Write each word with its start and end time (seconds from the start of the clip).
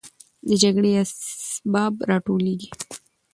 د 0.47 0.49
جګړې 0.63 0.91
اسباب 1.01 1.93
راټولېږي. 2.09 2.69